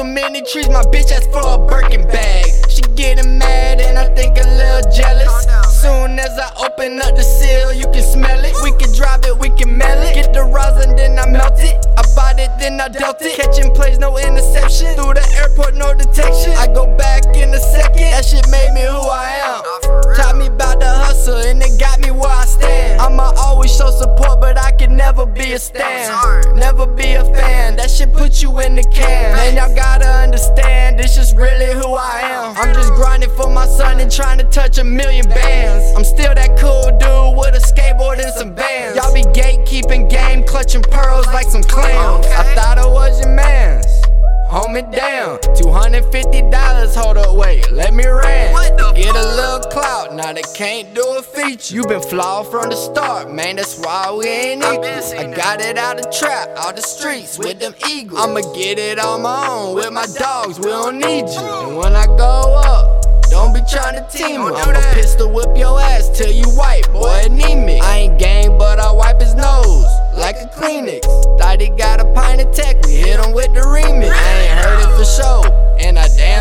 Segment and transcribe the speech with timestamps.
[0.00, 2.46] so many trees, my bitch asked for a Birkin bag.
[2.70, 4.59] She getting mad and I think a
[25.50, 26.54] be a.
[26.54, 27.76] Never be a fan.
[27.76, 29.34] That shit put you in the can.
[29.34, 32.56] Man, y'all gotta understand, this is really who I am.
[32.56, 35.96] I'm just grinding for my son and trying to touch a million bands.
[35.96, 38.96] I'm still that cool dude with a skateboard and some bands.
[38.96, 42.26] Y'all be gatekeeping game, clutching pearls like some clams.
[42.26, 43.86] I thought I was your man's.
[44.50, 45.38] Hold me down.
[45.58, 48.69] $250, hold up, wait, let me rant.
[49.70, 51.74] Get a little clout, now they can't do a feature.
[51.74, 54.84] You been flawed from the start, man, that's why we ain't equal.
[54.84, 58.20] I got it out the trap, out the streets with them eagles.
[58.20, 61.68] I'ma get it on my own with my dogs, we don't need you.
[61.68, 64.66] And when I go up, don't be tryna team up.
[64.66, 67.82] I'ma pistol whip your ass till you white, boy, anemic.
[67.82, 68.29] I ain't gang,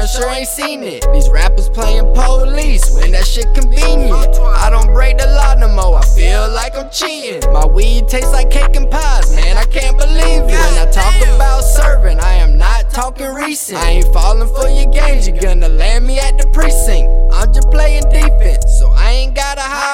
[0.09, 1.05] sure ain't seen it.
[1.13, 4.37] These rappers playing police when that shit convenient.
[4.39, 7.41] I don't break the law no more, I feel like I'm cheating.
[7.51, 10.59] My weed tastes like cake and pies, man, I can't believe it.
[10.59, 13.79] When I talk about serving, I am not talking recent.
[13.79, 17.09] I ain't falling for your games, you're gonna land me at the precinct.
[17.33, 19.88] I'm just playing defense, so I ain't gotta hire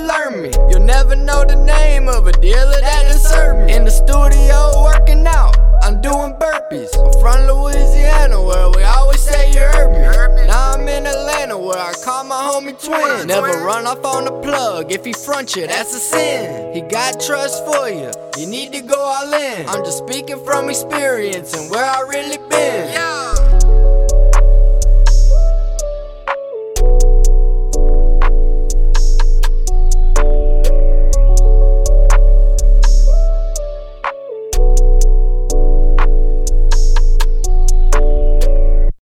[0.00, 0.50] y'all need to learn me.
[0.70, 3.74] You'll never know the name of a dealer that deserve me.
[3.74, 6.90] In the studio working out, I'm doing burpees.
[6.98, 10.46] I'm from Louisiana, where we always say you heard me.
[10.46, 13.26] Now I'm in Atlanta, where I call my homie twin.
[13.26, 14.92] Never run off on the plug.
[14.92, 16.74] If he front you, that's a sin.
[16.74, 18.10] He got trust for you.
[18.38, 19.68] You need to go all in.
[19.68, 23.19] I'm just speaking from experience and where I really been.